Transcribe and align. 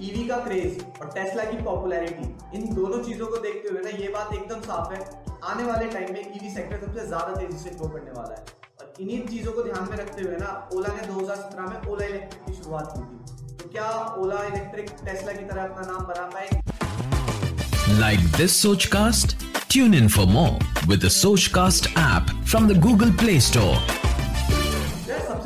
EV 0.00 0.26
का 0.28 0.36
craze 0.44 0.82
और 1.02 1.10
Tesla 1.14 1.44
की 1.44 1.62
पॉपुलैरिटी 1.64 2.56
इन 2.56 2.74
दोनों 2.74 2.98
चीज़ों 3.04 3.26
को 3.26 3.36
देखते 3.36 3.68
हुए 3.68 3.82
ना, 3.82 3.90
ये 3.98 4.08
बात 4.16 4.34
एकदम 4.34 4.60
साफ़ 4.66 4.92
है 4.94 5.00
आने 5.44 5.64
वाले 5.64 5.86
टाइम 5.92 6.12
में 6.12 6.20
ईवी 6.20 6.50
सेक्टर 6.54 6.86
सबसे 6.86 7.06
ज़्यादा 7.06 7.34
तेज़ी 7.34 7.58
से 7.58 7.70
ग्रो 7.70 7.88
करने 7.88 8.10
वाला 8.18 8.34
है 8.34 8.44
और 8.80 8.92
इन्हीं 9.00 9.20
चीज़ों 9.28 9.52
को 9.52 9.62
ध्यान 9.62 9.88
में 9.90 9.96
रखते 9.96 10.22
हुए 10.22 10.36
ना 10.36 10.52
ओला 10.74 10.94
ने 10.96 11.06
2017 11.08 11.70
में 11.70 11.90
ओला 11.92 12.06
इलेक्ट्रिक 12.06 12.44
की 12.46 12.62
शुरुआत 12.62 12.92
की 12.96 13.02
थी 13.02 13.56
तो 13.56 13.68
क्या 13.68 13.90
ओला 14.24 14.44
इलेक्ट्रिक 14.44 14.90
टेस्ला 15.04 15.32
की 15.32 15.44
तरह 15.44 15.62
अपना 15.64 15.92
नाम 15.92 16.06
बना 16.12 16.30
पाएगी 16.36 16.64
Like 17.98 18.24
this 18.38 18.54
Sochcast? 18.62 19.36
Tune 19.68 19.94
in 19.94 20.08
for 20.08 20.26
more 20.28 20.58
with 20.88 21.00
the 21.00 21.12
Sochcast 21.18 21.88
app 22.08 22.34
from 22.44 22.68
the 22.68 22.82
Google 22.88 23.14
Play 23.22 23.38
Store. 23.40 24.05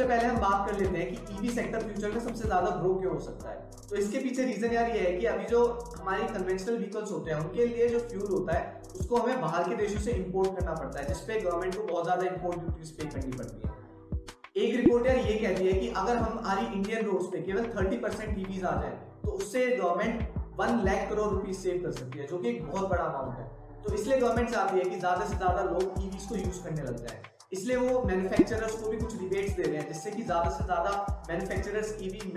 सबसे 0.00 0.08
पहले 0.08 0.28
हम 0.28 0.36
बात 0.40 0.68
कर 0.68 0.78
लेते 0.78 0.98
हैं 0.98 1.06
कि 1.08 1.34
ईवी 1.36 1.48
सेक्टर 1.54 1.80
फ्यूचर 1.80 2.10
में 2.10 2.20
सबसे 2.20 2.44
ज़्यादा 2.44 2.68
ग्रो 2.76 2.92
क्यों 2.94 3.12
हो 3.12 3.18
सकता 3.20 3.48
है? 3.48 3.56
तो 3.88 3.96
इसके 3.96 4.18
पीछे 4.18 4.44
रीजन 4.44 4.72
यार 4.72 4.90
ये 4.90 5.00
है 5.00 5.10
कि 5.16 5.26
अभी 5.26 5.44
जो 5.46 5.64
हमारी 5.96 6.28
कन्वेंशनल 6.28 6.76
व्हीकल्स 6.76 7.10
होते 7.12 7.30
हैं, 7.30 7.40
उनके 7.40 7.66
लिए 7.66 7.88
जो 7.88 7.98
फ्यूल 8.04 8.30
होता 8.30 8.54
है, 8.54 8.80
उसको 9.00 9.16
हमें 9.16 9.40
बाहर 9.40 9.68
के 9.68 9.74
देशों 9.76 10.00
से 10.00 10.12
इंपोर्ट 10.12 10.56
करना 10.58 10.74
पड़ता 10.74 11.00
है, 11.00 11.06
जिसपे 11.08 11.40
गवर्नमेंट 11.40 11.74
को 11.76 11.82
बहुत 11.82 12.04
ज़्यादा 12.04 12.26
इंपोर्ट 12.26 12.58
ड्यूटीज़ 12.60 12.92
पे 12.92 13.06
करनी 13.08 13.32
पड़ती 13.32 13.66
है। 13.66 14.64
एक 14.64 14.76
रिपोर्ट 14.76 15.06
यार 15.06 15.18
ये 15.18 15.34
कहती 15.36 15.66
है 15.66 15.72
कि 15.80 15.88
अगर 15.94 16.16
हम 16.16 16.38
हमारी 16.38 16.66
इंडियन 16.68 17.04
रोड्स 17.06 17.26
पे 17.32 17.42
केवल 17.42 17.66
थर्टी 17.76 17.96
परसेंट 17.98 18.38
ईवीज 18.38 18.64
आ 18.64 18.74
जाए 18.80 18.96
तो 19.24 19.32
उससे 19.32 19.66
government 19.76 20.38
one 20.60 20.82
lakh 20.84 21.08
crore 21.10 21.28
rupees 21.30 21.58
save 21.58 21.82
कर 21.82 21.92
सकती 21.98 22.18
है, 22.18 22.26
जो 22.26 22.38
कि 22.38 22.48
एक 22.48 22.64
बहुत 22.66 22.88
बड़ा 22.90 23.02
अमाउंट 23.02 23.38
है। 23.38 23.84
तो 23.84 23.94
इसलिए 23.94 24.18
गवर्नमेंट 24.18 24.50
चाहती 24.50 24.78
है 24.78 24.84
कि 24.84 24.98
ज़्यादा 24.98 25.26
से 25.26 25.36
ज़्यादा 25.36 25.62
लोग 25.64 26.02
ईवीज 26.04 26.26
को 26.28 26.34
यूज़ 26.36 26.62
करने 26.64 26.82
लग 26.82 26.96
जाए। 26.98 27.22
इसलिए 27.52 27.76
वो 27.76 28.02
मैन्युफैक्चरर्स 28.06 28.74
को 28.80 28.90
भी 28.90 28.96
कुछ 28.96 29.20
रिबेट्स 29.20 29.52
दे 29.52 29.62
रहे 29.62 29.76
हैं, 29.76 29.86
जिससे 29.88 30.10
कि 30.10 30.22
ज़्यादा 30.22 30.50
से 30.50 30.64
ज़्यादा 30.64 31.24
मैन्युफैक्चरर्स 31.28 31.96
ईवी 32.02 32.32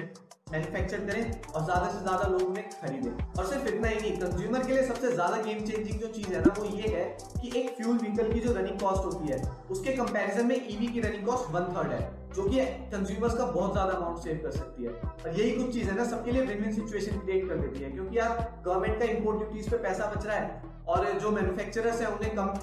मैन्युफैक्चर 0.52 0.98
करें 1.06 1.42
और 1.52 1.64
ज़्यादा 1.66 1.88
से 1.90 2.00
ज़्यादा 2.00 2.28
लोग 2.30 2.42
उन्हें 2.42 2.70
खरीदें। 2.72 3.38
और 3.38 3.46
सिर्फ़ 3.48 3.68
इतना 3.68 3.88
ही 3.88 4.00
नहीं 4.00 4.18
कंज्यूमर 4.20 4.66
के 4.66 4.74
लिए 4.74 4.84
सबसे 4.88 5.12
ज़्यादा 5.12 5.38
गेम 5.44 5.64
चेंजिंग 5.66 6.00
जो 6.00 6.08
चीज़ 6.08 6.28
है 6.28 6.42
ना, 6.42 6.54
वो 6.60 6.66
ये 6.66 6.88
है 6.88 7.06
कि 7.42 7.52
एक 7.60 7.70
फ्यूल 7.78 7.98
व्हीकल 7.98 8.32
की 8.34 8.40
जो 8.40 8.54
रनिंग 8.54 8.80
कॉस्ट 8.80 9.06
होती 9.06 9.32
है, 9.32 9.42
उसके 9.72 9.94
कंपैरिजन 9.94 10.46
में 10.48 10.56
ईवी 10.56 10.88
की 10.88 11.02
रनिंग 11.02 11.26
कॉस्ट 11.26 11.50
वन 11.54 11.74
थर्ड 11.76 11.92
है, 11.92 12.02
जो 12.36 12.50
कि 12.50 12.66
कंज्यूमर्स 12.92 13.38
का 13.38 13.46
बहुत 13.48 13.72
ज़्यादा 13.72 13.94
अमाउंट 13.94 14.24
सेव 14.24 14.40
कर 14.44 14.52
सकती 14.52 14.84
है। 14.84 14.90
और 14.90 15.40
यही 15.40 15.52
कुछ 15.54 15.74
चीज़ 15.74 15.90
है 15.90 15.98
ना, 15.98 16.06
सबके 16.12 16.32
लिए 16.32 16.46
विन 16.46 16.64
विन 16.64 16.76
सिचुएशन 16.76 17.20
क्रिएट 17.20 17.48
कर 17.50 17.58
देती 17.58 17.84
है, 17.84 17.92
क्योंकि 17.92 18.18
यार 18.18 18.62
गवर्नमेंट 18.66 19.00
का 19.00 19.06
इम्पोर्ट 19.06 19.38
ड्यूटीज़ 19.38 19.70
पे 19.70 19.78
पैसा 19.84 20.12
बच 20.16 20.26
रहा 20.26 20.38
है, 20.38 20.62
और 20.88 21.12
जो 21.20 21.32
मैन्युफैक्चरर्स 21.32 22.02
है, 22.02 22.08
उन्हें 22.08 22.36
कम 22.36 22.54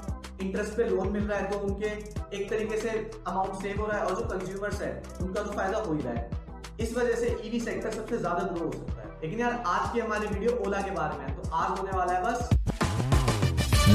इंटरेस्ट 0.43 0.77
पे 0.77 0.85
लोन 0.89 1.09
मिल 1.13 1.23
रहा 1.23 1.39
है 1.39 1.51
तो 1.51 1.59
उनके 1.67 1.87
एक 2.37 2.49
तरीके 2.51 2.77
से 2.81 2.91
अमाउंट 3.27 3.63
सेव 3.63 3.81
हो 3.81 3.87
रहा 3.87 3.99
है 3.99 4.05
और 4.05 4.15
जो 4.15 4.29
कंज्यूमर्स 4.29 4.81
है 4.83 4.93
उनका 5.23 5.43
तो 5.43 5.53
फ़ायदा 5.53 5.79
हो 5.79 5.95
ही 5.95 6.03
रहा 6.03 6.13
है 6.15 6.29
इस 6.81 6.97
वजह 6.97 7.15
से 7.21 7.37
ईवी 7.45 7.61
सेक्टर 7.61 7.91
सबसे 7.93 8.19
ज़्यादा 8.19 8.43
ग्रो 8.55 8.65
हो 8.67 8.73
सकता 8.73 9.03
है 9.03 9.09
लेकिन 9.23 9.41
यार 9.41 9.63
आज 9.69 9.93
की 9.93 10.01
हमारी 10.01 10.27
वीडियो 10.27 10.57
ओला 10.67 10.81
के 10.83 10.91
बारे 10.93 11.19
में 11.19 11.27
है 11.27 11.35
तो 11.37 11.51
आज 11.57 11.79
होने 11.79 11.97
वाला 11.99 12.13
है 12.13 12.23
बस 12.25 12.49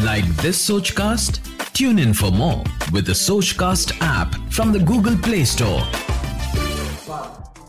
Like 0.03 0.31
this 0.37 0.57
Sochcast? 0.61 1.37
Tune 1.73 1.99
in 1.99 2.13
for 2.13 2.29
more 2.31 2.57
with 2.91 3.05
the 3.05 3.13
Sochcast 3.15 3.93
app 4.01 4.35
from 4.51 4.73
the 4.73 4.81
Google 4.81 5.15
Play 5.27 5.43
Store. 5.45 5.83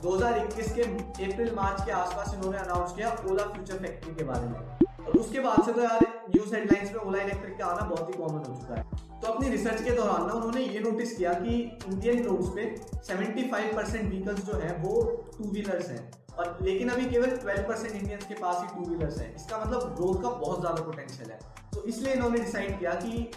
2021 0.02 0.72
के 0.74 0.82
अप्रैल 1.24 1.52
मार्च 1.56 1.84
के 1.86 1.92
आसपास 1.92 2.34
इन्होंने 2.34 2.58
अनाउंस 2.58 2.92
किया 2.97 3.08
ओला 3.30 3.44
फ्यूचर 3.47 3.78
फैक्ट्री 3.78 4.14
के 4.14 4.24
बारे 4.24 4.47
में 4.48 4.85
उसके 5.12 5.40
बाद 5.40 5.64
से 5.64 5.72
तो 5.72 5.82
यार 5.82 6.06
न्यूज़ 6.30 6.54
हेडलाइंस 6.54 6.92
में 6.92 7.00
ओला 7.00 7.22
इलेक्ट्रिक 7.22 7.58
का 7.58 7.66
आना 7.66 7.88
बहुत 7.88 8.08
ही 8.08 8.18
कॉमन 8.18 8.44
हो 8.48 8.54
चुका 8.54 8.74
है। 8.74 8.84
तो 9.20 9.32
अपनी 9.32 9.48
रिसर्च 9.48 9.82
के 9.82 9.90
दौरान 9.90 10.26
ना 10.26 10.32
उन्होंने 10.32 10.62
ये 10.62 10.80
नोटिस 10.80 11.16
किया 11.16 11.32
कि 11.34 11.54
इंडियन 11.86 12.22
रोड्स 12.24 12.48
पे 12.56 12.64
75 13.08 13.74
परसेंट 13.76 14.08
व्हीकल्स 14.08 14.44
जो 14.46 14.58
है 14.58 14.76
वो 14.82 15.02
टू 15.36 15.50
व्हीलर्स 15.50 15.88
हैं। 15.90 16.10
और 16.38 16.58
लेकिन 16.62 16.88
अभी 16.88 17.04
केवल 17.10 17.30
12 17.44 17.68
परसेंट 17.68 17.94
इंडियंस 17.94 18.26
के 18.26 18.34
पास 18.36 18.60
ही 18.62 18.66
टू 18.74 18.88
व्हीलर्स 18.88 19.18
हैं। 19.20 19.34
इसका 19.34 19.58
मतलब 19.58 19.94
ग्रोथ 19.96 20.22
का 20.22 20.30
बहुत 20.30 20.60
ज़्यादा 20.60 20.82
पोटेंशियल 20.82 21.30
है। 21.30 21.38
तो 21.74 21.84
इसलिए 21.84 22.12
इन्होंने 22.12 22.38
डिसाइड 22.38 22.78
किया 22.78 22.94
कि 22.96 23.31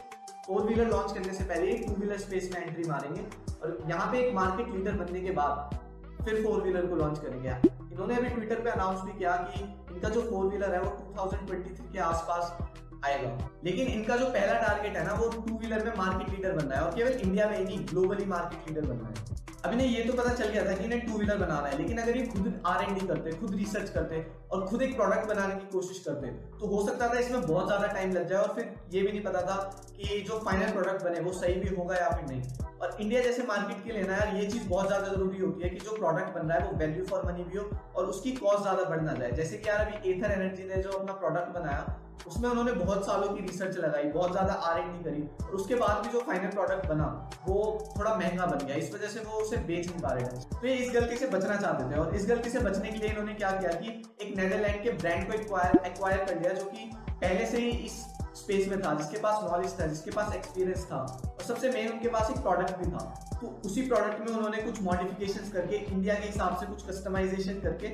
फोर 0.48 0.62
व्हीलर 0.64 0.90
लॉन्च 0.90 1.12
करने 1.14 1.34
से 1.34 1.44
पहले 1.44 1.78
टू 1.78 1.94
व्हीलर 1.94 2.18
स्पेस 2.20 2.50
में 2.54 2.62
एंट्री 2.62 2.84
मारेंगे। 2.90 3.22
और 3.62 3.78
यहाँ 3.90 4.12
पे 4.12 4.20
एक 4.20 4.34
मार्केट 4.36 4.76
लीडर 4.76 4.98
बनने 4.98 5.22
के 5.22 5.32
बाद 5.40 5.78
फिर 6.24 6.44
फोर 6.44 6.62
व्हीलर 6.62 6.86
को 6.86 6.96
लॉन्च 6.96 7.20
करेंगे 7.20 7.50
इन्होंने 7.92 8.16
अभी 8.16 8.30
ट्विटर 8.30 8.62
पे 8.64 8.70
अनाउंस 8.70 9.02
भी 9.02 9.18
किया 9.18 9.36
कि 9.46 9.64
इनका 10.00 10.10
जो 10.10 10.22
फोर 10.22 10.46
व्हीलर 10.46 10.74
है 10.74 10.82
वो 10.82 10.90
2023 11.16 11.80
के 11.94 12.00
आसपास 12.00 12.58
आएगा। 13.06 13.50
लेकिन 13.64 13.88
इनका 13.88 14.16
जो 14.18 14.26
पहला 14.26 14.54
टारगेट 14.60 14.96
है 14.98 15.06
ना, 15.08 15.14
वो 15.14 15.28
टू 15.32 15.58
व्हीलर 15.58 15.84
में 15.86 15.98
मार्केट 15.98 16.30
लीडर 16.30 16.54
बनना 16.54 16.76
है 16.76 16.82
और 16.82 16.96
केवल 16.96 17.12
इंडिया 17.12 17.50
में 17.50 17.58
ही 17.58 17.64
नहीं 17.64 17.80
ग्लोबली 17.88 18.26
मार्केट 18.26 18.70
लीडर 18.70 18.88
बनना 18.88 19.10
है। 19.10 19.48
अब 19.66 19.72
इन्हें 19.74 19.88
ये 19.88 20.04
तो 20.04 20.14
पता 20.14 20.34
चल 20.34 20.50
गया 20.50 20.64
था 20.66 20.74
कि 20.74 20.84
इन्हें 20.84 21.06
टू 21.06 21.14
व्हीलर 21.14 21.38
बनाना 21.38 21.68
है, 21.68 21.78
लेकिन 21.78 21.98
अगर 21.98 22.18
ये 22.18 22.26
खुद 22.28 22.62
आर 22.66 22.84
एंड 22.84 23.00
डी 23.00 23.08
करते, 23.08 23.32
खुद 23.32 23.56
रिसर्च 23.56 23.90
करते 23.90 24.26
और 24.52 24.66
खुद 24.68 24.82
एक 24.82 24.96
प्रोडक्ट 24.96 25.28
बनाने 25.30 25.56
की 25.56 25.68
कोशिश 25.72 26.00
करते 26.06 26.28
तो 26.60 26.68
हो 26.68 26.86
सकता 26.88 27.10
था 27.10 27.20
इसमें 27.20 27.42
बहुत 27.42 27.66
ज़्यादा 27.68 27.88
टाइम 27.90 28.12
लग 28.14 28.28
जाए 28.30 28.40
और 28.40 28.54
फिर 28.56 28.74
ये 28.94 29.02
भी 29.02 29.12
नहीं 29.12 29.24
पता 29.24 29.42
था 29.42 29.58
कि 29.92 30.22
जो 30.22 30.40
फाइनल 30.46 30.72
प्रोडक्ट 30.72 31.04
बने, 31.04 31.20
वो 31.20 31.34
सही 31.34 31.54
भी 31.56 31.76
होगा 31.76 31.96
या 31.96 32.10
फिर 32.10 32.26
नहीं। 32.30 32.42
और 32.82 32.98
इंडिया 33.02 33.22
जैसे 33.22 33.44
मार्केट 33.44 33.84
के 33.84 33.94
लिए 33.94 34.04
ना 34.04 34.16
यार, 34.16 34.36
ये 34.36 34.46
चीज़ 34.48 34.68
बहुत 34.68 34.88
ज़्यादा 34.88 35.08
ज़रूरी 35.08 35.40
होती 35.40 35.64
है 35.64 35.70
कि 35.70 35.86
जो 35.86 35.96
प्रोडक्ट 35.96 36.36
बन 36.36 36.48
रहा 36.48 36.58
है, 36.58 36.68
वो 36.68 36.78
वैल्यू 36.80 37.06
फॉर 37.06 37.26
मनी 37.26 37.44
भी 37.44 37.58
हो 37.58 37.70
और 37.96 38.06
उसकी 38.08 38.32
कॉस्ट 38.34 38.62
ज़्यादा 38.62 38.84
बढ़ 38.90 39.02
ना 39.02 39.14
जाए। 39.14 39.32
जैसे 39.32 39.58
कि 39.58 39.70
यार 39.70 39.88
अभी 39.88 40.12
एथर 40.12 40.32
एनर्जी 40.32 40.64
ने 40.66 40.82
जो 40.84 40.92
अपना 40.92 41.14
प्रोडक्ट 41.16 41.60
बनाया, 41.60 41.98
उसमें 42.28 42.50
उन्होंने 42.50 42.72
बहुत 42.74 43.06
सालों 43.06 43.28
की 43.28 43.42
रिसर्च 43.42 43.78
लगाई, 43.78 44.04
बहुत 44.12 44.32
ज़्यादा 44.32 44.54
आर 44.54 44.80
एंड 44.80 44.92
डी 44.94 45.04
करी 45.04 45.22
और 45.44 45.52
उसके 45.56 45.76
बाद 45.76 46.06
भी 46.06 46.12
जो 46.14 46.20
फाइनल 46.22 46.50
प्रोडक्ट 46.50 46.88
बना, 46.88 47.06
वो 47.48 47.58
थोड़ा 47.98 48.14
महँगा 48.16 48.46
बन 48.46 48.66
गया। 48.66 48.76
इस 48.78 48.94
वजह 48.94 49.08
से 49.08 49.20
वो 49.22 49.44
उसे 49.50 49.58
बेच 49.68 49.88
नहीं 49.88 50.02
पा 50.02 50.12
रहे 50.12 50.26
थे 50.26 50.38
तो 50.52 50.68
ये 50.68 50.76
इस 50.76 50.94
गलती 50.94 51.18
से 51.18 51.28
बचना 51.30 51.56
चाहते 51.58 51.92
थे 51.92 52.00
और 52.00 52.16
इस 52.16 52.30
गलती 52.30 52.50
से 52.50 52.60
बचने 52.62 52.92
के 52.92 52.98
लिए 52.98 53.10
इन्होंने 53.10 53.34
क्या 53.36 53.52
किया 53.54 53.72
कि 53.74 53.90
एक 54.22 54.36
नेदरलैंड 54.38 54.84
के 54.84 54.92
ब्रांड 54.94 55.28
को 55.28 55.60
एक्वायर 55.86 56.24
कर 56.24 56.40
लिया 56.40 56.54
जो 56.54 56.66
कि 56.68 56.90
पहले 57.12 57.46
से 57.46 57.62
ही 57.62 57.70
इस 57.86 58.06
स्पेस 58.36 58.68
में 58.68 58.82
था, 58.82 58.94
जिसके 58.96 59.18
पास 59.20 59.40
नॉलेज 59.44 59.72
था, 59.80 59.86
जिसके 59.88 60.12
पास 60.12 60.36
एक्सपीरियंस 60.36 60.86
था 60.92 60.98
और 60.98 61.44
सबसे 61.46 61.70
मेन 61.72 61.92
उनके 61.92 62.10
पास 62.10 62.30
एक 62.32 62.38
प्रोडक्ट 62.42 62.78
भी 62.80 62.92
था। 62.92 63.00
तो 63.34 63.48
उसी 63.66 63.82
प्रोडक्ट 63.88 64.20
में 64.20 64.36
उन्होंने 64.36 64.62
कुछ 64.64 64.82
मॉडिफिकेशन 64.84 65.50
करके 65.52 65.76
इंडिया 65.78 66.16
के 66.16 66.28
हिसाब 66.28 66.58
से 66.60 66.66
कुछ 66.66 66.88
कस्टमाइजेशन 66.88 67.60
करके 67.62 67.88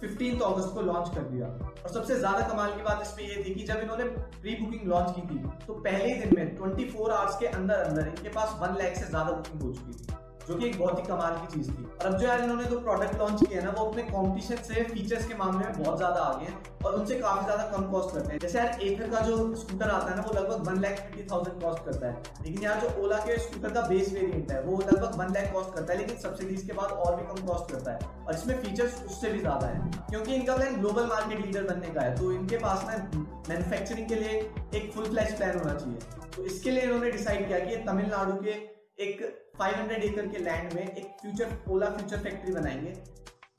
फिफ्टीन 0.00 0.40
अगस्त 0.40 0.74
को 0.74 0.82
लॉन्च 0.82 1.14
कर 1.14 1.22
दिया। 1.22 1.46
और 1.46 1.90
सबसे 1.92 2.16
ज़्यादा 2.18 2.46
कमाल 2.48 2.70
की 2.72 2.82
बात 2.82 3.02
इसमें 3.02 3.24
ये 3.24 3.42
थी 3.44 3.54
कि 3.54 3.66
जब 3.66 3.80
इन्होंने 3.82 4.04
प्री 4.36 4.54
बुकिंग 4.60 4.88
लॉन्च 4.88 5.14
की 5.16 5.22
थी 5.28 5.66
तो 5.66 5.74
पहले 5.74 6.04
ही 6.04 6.20
दिन 6.20 6.34
में 6.36 6.56
24 6.58 7.10
आवर्स 7.10 7.38
के 7.38 7.46
अंदर 7.48 7.82
अंदर 7.82 8.08
इनके 8.08 8.28
पास 8.30 8.56
वन 8.60 8.76
लाख 8.78 8.96
से 8.96 9.06
ज़्यादा 9.06 9.32
बुकिंग 9.32 9.62
हो 9.62 9.72
चुकी 9.72 9.92
थी। 9.94 10.19
जो 10.50 10.56
कि 10.56 10.66
एक 10.66 10.78
बहुत 10.78 10.98
ही 10.98 11.02
कमाल 11.06 11.34
की 11.36 11.46
चीज़ 11.52 11.70
थी। 11.70 11.84
और 11.84 12.06
अब 12.06 12.16
जो 12.18 12.26
यार 12.26 12.40
इन्होंने 12.42 12.64
जो 12.64 12.70
तो 12.70 12.80
प्रोडक्ट 12.80 13.18
लॉन्च 13.18 13.42
किया 13.42 13.62
ना, 13.62 13.70
वो 13.70 13.84
अपने 13.84 14.02
कॉम्पिटिशन 14.04 14.62
से 14.64 14.82
फीचर्स 14.84 15.26
के 15.26 15.34
मामले 15.34 15.66
में 15.66 15.82
बहुत 15.82 15.96
ज़्यादा 15.98 16.20
आगे 16.22 16.46
हैं 16.46 16.56
और 16.84 16.94
उनसे 16.94 17.18
काफ़ी 17.18 17.44
ज़्यादा 17.44 17.64
कम 17.70 17.84
कॉस्ट 17.90 18.14
करते 18.14 18.32
हैं। 18.32 18.38
जैसे 18.40 18.58
यार 18.58 18.80
एथर 18.82 19.10
का 19.10 19.20
जो 19.20 19.36
स्कूटर 19.56 19.90
आता 19.90 20.10
है 20.10 20.16
ना, 20.16 20.22
वो 20.22 20.32
लगभग 20.34 20.66
one 20.68 20.80
lakh 20.80 20.96
fifty 21.00 21.26
thousand 21.32 21.62
cost 21.62 21.84
करता 21.84 22.06
है। 22.06 22.22
लेकिन 22.44 22.62
यार 22.62 22.80
जो 22.80 22.88
ओला 23.02 23.18
के 23.18 23.38
स्कूटर 23.40 23.72
का 23.72 23.80
बेस 23.88 24.12
वेरियंट 24.12 24.52
है, 24.52 24.60
वो 24.62 24.78
लगभग 24.80 25.18
वन 25.18 25.32
लाख 25.34 25.52
कॉस्ट 25.52 25.74
करता 25.74 25.92
है, 25.92 25.98
लेकिन 25.98 26.16
सब्सिडीज 26.18 26.62
के 26.62 26.72
बाद 26.72 26.92
और 27.04 27.16
भी 27.16 27.26
कम 27.26 27.46
कॉस्ट 27.46 27.72
करता 27.72 27.92
है। 27.92 28.24
और 28.26 28.34
इसमें 28.34 28.62
फीचर्स 28.62 29.02
उससे 29.04 29.30
भी 29.30 29.38
ज़्यादा 29.38 29.66
है, 29.66 29.90
क्योंकि 30.10 30.34
इनका 30.34 30.56
प्लान 30.56 30.80
ग्लोबल 30.80 31.06
मार्केट 31.06 31.46
लीडर 31.46 31.64
बनने 31.64 31.94
का 31.94 32.00
है। 32.00 32.16
तो 32.16 32.32
इनके 32.32 32.58
पास 32.58 32.84
ना 32.88 32.96
मैन्युफैक्चरिंग 33.48 34.08
के 34.08 34.14
लिए 34.14 34.40
एक 34.74 34.92
फुल 34.94 35.08
फ्लैश 35.08 35.32
प्लान 35.32 35.58
होना 35.58 35.74
चाहिए। 35.74 36.28
तो 36.36 36.44
इसके 36.44 36.70
लिए 36.70 36.82
इन्होंने 36.82 37.10
डिसाइड 37.10 37.46
किया 37.48 37.58
कि 37.60 37.76
तमिलनाडु 37.86 38.32
के 38.42 38.58
एक 39.00 39.20
500 39.60 40.02
एकड़ 40.04 40.26
के 40.26 40.38
लैंड 40.38 40.72
में 40.72 40.82
एक 40.82 41.04
फ्यूचर 41.20 41.52
ओला 41.70 41.86
फ्यूचर 41.90 42.18
फैक्ट्री 42.22 42.52
बनाएँगे, 42.52 42.92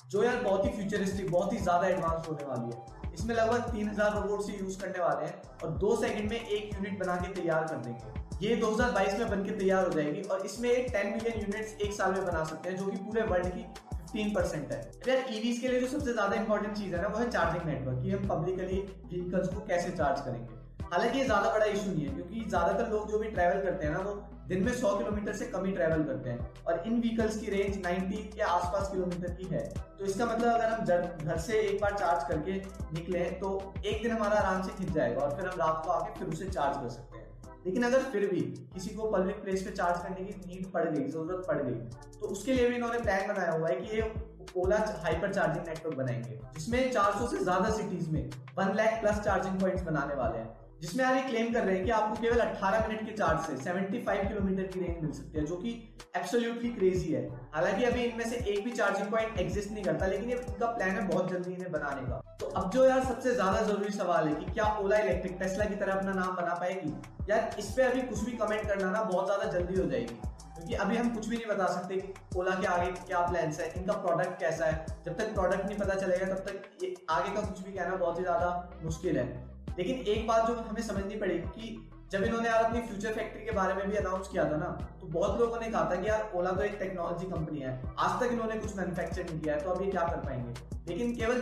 जो 0.10 0.24
यार 0.24 0.36
बहुत 0.44 0.66
ही 0.66 0.72
फ्यूचरिस्टिक 0.72 1.32
बहुत 1.32 1.54
ही 1.54 1.58
ज़्यादा 1.60 1.88
एडवांस 1.88 2.28
होने 2.28 2.46
वाली 2.46 2.76
है। 2.76 3.14
इसमें 3.14 3.34
लगभग 3.36 3.72
तीन 3.72 3.90
हज़ार 3.90 4.14
रोबोट 4.16 4.46
से 4.46 4.58
यूज़ 4.58 4.80
करने 4.82 5.00
वाले 5.00 5.26
हैं 5.28 5.42
और 5.64 5.72
दो 5.80 5.96
सेकंड 6.02 6.30
में 6.30 6.40
एक 6.40 6.76
यूनिट 6.76 7.00
बना 7.00 7.16
के 7.16 7.34
तैयार 7.42 7.66
कर 7.68 7.78
देंगे। 7.78 8.48
ये 8.48 8.56
2022 8.58 9.18
में 9.20 9.30
बनके 9.30 9.58
तैयार 9.58 9.86
हो 9.86 9.92
जाएगी 9.92 10.22
और 10.26 10.46
इसमें 10.46 10.70
10 10.88 11.06
मिलियन 11.08 11.40
यूनिट्स 11.40 11.76
एक 11.82 11.94
साल 11.94 12.14
में 12.14 12.26
बना 12.26 12.44
सकते 12.44 12.70
हैं, 12.70 12.78
जो 12.78 12.86
कि 12.86 12.98
पूरे 13.00 13.22
वर्ल्ड 13.24 13.48
की 13.48 13.66
15 14.14 14.34
परसेंट 14.36 14.72
है। 14.72 14.80
यार 15.08 15.34
ईवीज 15.34 15.60
के 15.60 15.68
लिए 15.68 15.80
जो 15.80 15.88
सबसे 15.90 16.14
ज़्यादा 16.14 16.36
इंपॉर्टेंट 16.36 16.78
चीज़ 16.78 16.96
है 16.96 17.02
ना, 17.02 17.08
वो 17.08 17.20
है 17.20 17.30
चार्जिंग 17.30 17.66
नेटवर्क 17.66 18.04
कि 18.04 18.12
हम 18.12 18.28
पब्लिकली 18.30 18.80
व्हीकल्स 19.12 19.54
को 19.54 19.68
कैसे 19.68 19.92
चार्ज 19.94 20.22
करेंगे। 20.22 20.60
हालाँकि 20.86 21.20
ये 21.20 21.26
ज़्यादा 21.26 21.54
बड़ा 21.54 21.66
इशू 21.66 21.92
नहीं 21.92 22.06
है, 22.06 22.14
क्योंकि 22.14 22.41
ज़्यादातर 22.52 22.90
लोग 22.90 23.10
जो 23.12 23.20
भी 23.20 23.28
ट्रैवल 23.30 23.62
करते 23.64 23.86
हैं 23.86 23.94
ना, 23.94 24.00
वो 24.02 24.14
दिन 24.48 24.64
में 24.64 24.72
100 24.74 24.96
किलोमीटर 24.98 25.34
से 25.34 25.46
कम 25.48 25.66
ही 25.66 25.72
ट्रैवल 25.74 26.04
करते 26.04 26.30
हैं। 26.30 26.64
और 26.64 26.84
इन 26.88 27.00
व्हीकल्स 27.02 27.38
की 27.40 27.52
रेंज 27.52 27.78
90 27.80 28.18
के 28.34 28.42
आसपास 28.44 28.90
किलोमीटर 28.92 29.34
की 29.34 29.48
है। 29.48 29.64
तो 30.00 30.06
इसका 30.06 30.26
मतलब 30.26 30.48
अगर 30.50 30.66
हम 30.66 31.26
घर 31.26 31.38
से 31.40 31.60
एक 31.62 31.82
बार 31.82 31.98
चार्ज 32.00 32.24
करके 32.30 32.58
निकले 32.94 33.24
तो 33.42 33.52
एक 33.86 34.02
दिन 34.02 34.12
हमारा 34.12 34.40
आराम 34.40 34.62
से 34.62 34.78
खिंच 34.78 34.92
जाएगा 34.94 35.22
और 35.22 35.36
फिर 35.38 35.48
हम 35.48 35.60
रात 35.60 35.82
को 35.86 35.92
आके 35.92 36.20
फिर 36.20 36.28
उसे 36.30 36.48
चार्ज 36.50 36.78
कर 36.78 36.90
सकते 36.90 37.18
हैं। 37.18 37.30
लेकिन 37.66 37.84
अगर 37.84 38.04
फिर 38.12 38.28
भी 38.30 38.42
किसी 38.74 38.96
को 38.96 39.10
पब्लिक 39.12 39.42
प्लेस 39.44 39.64
पे 39.64 39.72
चार्ज 39.72 40.04
करने 40.04 40.26
की 40.26 40.34
नीड 40.48 40.72
पड़ 40.72 40.86
गई, 40.86 41.08
ज़रूरत 41.08 41.46
पड़ 41.48 41.58
गई 41.58 41.74
तो 42.20 42.28
उसके 42.28 42.54
लिए 42.54 42.70
भी 42.70 42.76
इन्होंने 42.76 43.00
प्लान 43.00 43.28
बनाया 43.28 43.52
हुआ 43.52 43.70
है 43.70 43.76
कि 43.76 43.98
ये 43.98 44.12
ओला 44.58 44.78
हाइपर 45.04 45.34
चार्जिंग 45.34 45.68
नेटवर्क 45.68 45.98
बनाएँगे, 45.98 46.40
जिसमें 46.56 46.92
400 46.92 47.28
से 47.28 47.38
ज़्यादा 47.40 47.70
सिटीज़ 47.72 48.10
में 48.10 48.30
one 48.58 48.74
lakh 48.76 49.00
plus 49.02 49.20
charging 49.20 49.60
points 49.62 49.84
बनाने 49.84 50.16
वाले 50.16 50.38
हैं। 50.38 50.50
जिसमें 50.82 51.04
यार 51.04 51.16
ये 51.16 51.22
क्लेम 51.24 51.52
कर 51.54 51.64
रहे 51.64 51.76
हैं 51.76 51.84
कि 51.86 51.92
आपको 51.92 52.22
केवल 52.22 52.40
18 52.42 52.88
मिनट 52.88 53.06
के 53.06 53.12
चार्ज 53.14 53.40
से 53.42 53.56
75 53.64 54.28
किलोमीटर 54.28 54.64
की 54.66 54.80
रेंज 54.80 55.04
मिल 55.04 55.12
सकती 55.12 55.38
है, 55.38 55.46
जो 55.46 55.56
कि 55.58 55.72
एब्सोल्युटली 56.18 56.70
क्रेजी 56.72 57.12
है। 57.12 57.22
हालाँकि 57.54 57.84
अभी 57.86 58.04
इनमें 58.04 58.26
से 58.30 58.36
एक 58.46 58.64
भी 58.66 58.72
चार्जिंग 58.72 59.12
पॉइंट 59.12 59.38
एग्जिस्ट 59.40 59.72
नहीं 59.72 59.84
करता, 59.84 60.06
लेकिन 60.08 60.30
ये 60.30 60.36
इनका 60.38 60.68
प्लान 60.68 60.90
है 60.92 61.08
बहुत 61.08 61.30
जल्दी 61.32 61.54
इन्हें 61.54 61.72
बनाने 61.72 62.08
का। 62.08 62.22
तो 62.40 62.46
अब 62.48 62.72
जो 62.72 62.86
यार 62.86 63.04
सबसे 63.04 63.34
ज़्यादा 63.34 63.62
ज़रूरी 63.64 63.94
सवाल 63.94 64.28
है 64.28 64.34
कि 64.36 64.52
क्या 64.52 64.66
ओला 64.78 64.98
इलेक्ट्रिक 64.98 65.38
टेस्ला 65.40 65.66
की 65.66 65.76
तरह 65.76 65.94
अपना 65.94 66.14
नाम 66.14 66.36
बना 66.36 66.54
पाएगी? 66.56 66.94
यार 67.30 67.56
इस 67.60 67.72
पे 67.74 67.84
अभी 67.84 68.02
कुछ 68.04 68.26
भी 68.26 68.32
कमेंट 68.38 68.68
करना 68.68 68.90
ना 68.92 69.04
बहुत 69.04 69.26
ज़्यादा 69.26 69.52
जल्दी 69.52 69.80
हो 69.80 69.86
जाएगी, 69.86 70.16
क्योंकि 70.56 70.74
अभी 70.76 70.98
हम 70.98 71.14
कुछ 71.16 71.28
भी 71.28 71.38
नहीं 71.38 71.48
बता 71.48 71.68
सकते 71.76 72.02
ओला 72.38 72.56
के 72.56 72.68
आगे 72.70 72.92
क्या 73.04 73.22
प्लान्स 73.28 73.60
है, 73.60 73.72
इनका 73.78 73.94
प्रोडक्ट 74.00 74.40
कैसा 74.40 74.66
है। 74.66 74.86
जब 75.06 75.18
तक 75.18 75.34
प्रोडक्ट 75.34 75.66
नहीं 75.66 75.78
पता 75.78 75.96
चलेगा, 75.96 76.34
तब 76.34 76.44
तक 76.50 76.84
ये 76.84 76.94
आगे 77.12 77.36
का 77.36 77.42
कुछ 77.42 77.64
भी 77.66 77.72
कहना 77.72 77.96
बहुत 77.96 78.20
ही 78.20 78.24
ज़्यादा 78.24 78.80
मुश्किल 78.84 79.18
है। 79.18 79.30
लेकिन 79.78 79.96
एक 80.08 80.28
बात 80.28 80.48
जो 80.48 80.54
हमें 80.62 80.82
समझनी 80.82 81.16
पड़ेगी 81.16 81.48
कि 81.52 81.88
जब 82.12 82.24
इन्होंने 82.24 82.50
यार 82.50 82.64
अपनी 82.64 82.82
फ्यूचर 82.82 83.14
फैक्ट्री 83.14 83.46
के 83.46 83.52
बारे 83.52 83.74
में 83.74 83.90
भी 83.90 83.98
अनाउंस 83.98 84.28
किया 84.28 84.44
था 84.46 84.58
ना 84.58 84.66
तो 85.02 85.08
बहुत 85.10 85.40
लोगों 85.40 85.60
ने 85.60 85.68
कहा 85.68 85.84
था 85.92 85.96
कि 85.96 86.08
यार 86.10 86.32
ओला 86.36 86.52
तो 86.52 86.64
एक 86.64 86.76
टेक्नोलॉजी 86.80 87.26
कंपनी 87.28 87.60
है। 87.60 87.72
आज 88.00 88.20
तक 88.20 88.32
इन्होंने 88.32 88.56
कुछ 88.56 88.76
मैन्युफैक्चर 88.78 89.24
नहीं 89.24 89.40
किया 89.40 89.54
है 89.56 89.64
तो 89.64 89.70
अब 89.70 89.82
ये 89.84 89.92
क्या 89.92 90.04
कर 90.04 90.18
पाएँगे? 90.18 90.54
लेकिन 90.88 91.16
केवल 91.16 91.42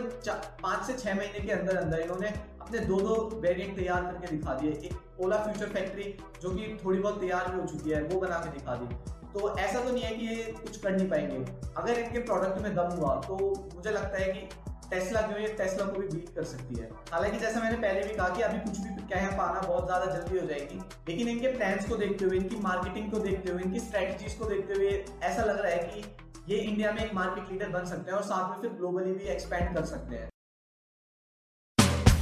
पाँच 0.62 0.86
से 0.86 0.96
छह 0.98 1.14
महीने 1.14 1.40
के 1.40 1.52
अंदर 1.52 1.76
अंदर 1.76 2.00
इन्होंने 2.00 2.28
अपने 2.60 2.78
दो 2.80 3.00
दो 3.00 3.40
वेरिएंट 3.40 3.76
तैयार 3.76 4.02
करके 4.02 4.36
दिखा 4.36 4.54
दिए। 4.54 4.70
एक 4.70 5.20
ओला 5.20 5.42
फ्यूचर 5.44 5.72
फैक्ट्री 5.72 6.14
जो 6.42 6.50
कि 6.50 6.76
थोड़ी 6.84 6.98
बहुत 6.98 7.20
तैयार 7.20 7.50
भी 7.50 7.60
हो 7.60 7.66
चुकी 7.66 7.90
है, 7.90 8.02
वो 8.02 8.20
बना 8.20 8.38
के 8.38 8.58
दिखा 8.58 8.74
दी। 8.74 8.94
तो 9.32 9.56
ऐसा 9.58 9.80
तो 9.80 9.92
नहीं 9.92 10.02
है 10.02 10.14
कि 10.16 10.26
ये 10.26 10.52
कुछ 10.54 10.76
कर 10.76 10.96
नहीं 10.96 11.08
पाएँगे। 11.08 11.36
अगर 11.76 11.98
इनके 11.98 12.18
प्रोडक्ट 12.20 12.62
में 12.62 12.74
दम 12.74 12.96
हुआ 12.96 13.14
तो 13.20 13.36
मुझे 13.74 13.90
लगता 13.90 14.18
है 14.18 14.32
कि 14.32 14.48
टेस्ला 14.90 15.20
क्यों 15.22 15.40
है 15.40 15.48
टेस्ला 15.56 15.84
को 15.84 16.00
भी 16.00 16.06
बीट 16.08 16.34
कर 16.34 16.44
सकती 16.46 16.74
है। 16.74 16.88
हालाँकि 17.12 17.38
जैसे 17.38 17.60
मैंने 17.60 17.76
पहले 17.78 18.06
भी 18.08 18.14
कहा 18.14 18.28
कि 18.28 18.42
अभी 18.42 18.58
कुछ 18.60 18.78
भी 18.78 19.08
कह 19.10 19.26
पाना 19.36 19.60
बहुत 19.60 19.86
ज़्यादा 19.86 20.06
जल्दी 20.06 20.38
हो 20.38 20.46
जाएगी, 20.46 20.80
लेकिन 21.08 21.28
इनके 21.28 21.52
प्लान्स 21.52 21.88
को 21.88 21.96
देखते 21.96 22.24
हुए, 22.24 22.36
इनकी 22.36 22.56
मार्केटिंग 22.62 23.10
को 23.10 23.18
देखते 23.20 23.52
हुए, 23.52 23.62
इनकी 23.62 23.80
स्ट्रेटजीज 23.80 24.34
को 24.34 24.44
देखते 24.46 24.74
हुए 24.74 24.90
ऐसा 25.22 25.44
लग 25.44 25.60
रहा 25.60 25.72
है 25.72 25.78
कि 25.84 26.52
ये 26.52 26.58
इंडिया 26.58 26.92
में 26.92 27.04
एक 27.04 27.14
मार्केट 27.14 27.50
लीडर 27.52 27.68
बन 27.70 27.84
सकते 27.86 28.10
हैं 28.10 28.18
और 28.18 28.24
साथ 28.24 28.50
में 28.50 28.60
फिर 28.60 28.70
ग्लोबली 28.78 29.12
भी 29.12 29.24
एक्सपेंड 29.28 29.74
कर 29.74 29.84
सकते 29.86 30.16
हैं। 30.16 30.28